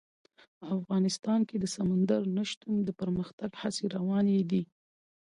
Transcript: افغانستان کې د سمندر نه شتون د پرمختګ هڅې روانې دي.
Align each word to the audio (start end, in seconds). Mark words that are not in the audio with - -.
افغانستان 0.77 1.39
کې 1.49 1.55
د 1.59 1.65
سمندر 1.75 2.21
نه 2.37 2.43
شتون 2.49 2.75
د 2.85 2.89
پرمختګ 2.99 3.51
هڅې 3.61 3.85
روانې 3.95 4.39
دي. 4.51 4.63